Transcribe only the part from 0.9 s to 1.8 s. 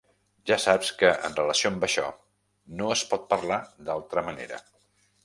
que, en relació